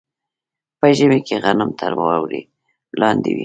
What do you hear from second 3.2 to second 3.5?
وي.